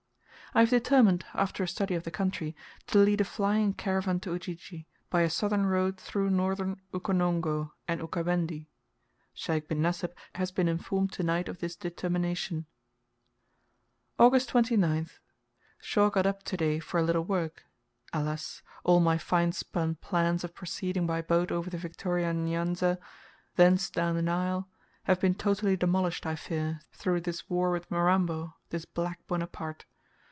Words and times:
I 0.53 0.59
have 0.59 0.69
determined, 0.69 1.23
after 1.33 1.63
a 1.63 1.67
study 1.67 1.93
of 1.95 2.03
the 2.03 2.11
country, 2.11 2.57
to 2.87 2.97
lead 2.99 3.21
a 3.21 3.23
flying 3.23 3.73
caravan 3.73 4.19
to 4.19 4.31
Ujiji, 4.33 4.85
by 5.09 5.21
a 5.21 5.29
southern 5.29 5.65
road 5.65 5.97
through 5.97 6.29
northern 6.29 6.81
Ukonongo 6.93 7.71
and 7.87 8.01
Ukawendi. 8.01 8.67
Sheikh 9.33 9.69
bin 9.69 9.81
Nasib 9.81 10.11
has 10.35 10.51
been 10.51 10.67
informed 10.67 11.13
to 11.13 11.23
night 11.23 11.47
of 11.47 11.59
this 11.59 11.77
determination. 11.77 12.65
August 14.19 14.49
29th. 14.49 15.19
Shaw 15.79 16.09
got 16.09 16.25
up 16.27 16.43
to 16.43 16.57
day 16.57 16.79
for 16.79 16.99
a 16.99 17.03
little 17.03 17.23
work. 17.23 17.63
Alas! 18.11 18.61
all 18.83 18.99
my 18.99 19.17
fine 19.17 19.53
spun 19.53 19.95
plans 19.95 20.43
of 20.43 20.53
proceeding 20.53 21.07
by 21.07 21.21
boat 21.21 21.53
over 21.53 21.69
the 21.69 21.77
Victoria 21.77 22.33
N'Yanza, 22.33 22.97
thence 23.55 23.89
down 23.89 24.15
the 24.15 24.21
Nile, 24.21 24.67
have 25.03 25.21
been 25.21 25.33
totally 25.33 25.77
demolished, 25.77 26.25
I 26.25 26.35
fear, 26.35 26.81
through 26.91 27.21
this 27.21 27.49
war 27.49 27.71
with 27.71 27.89
Mirambo 27.89 28.55
this 28.69 28.83
black 28.83 29.25
Bonaparte. 29.27 29.85